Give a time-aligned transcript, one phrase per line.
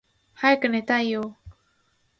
[0.33, 1.33] 早く寝たいよーー